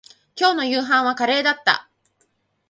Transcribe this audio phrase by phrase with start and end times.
[0.35, 1.87] 今日の夕飯はカレーだった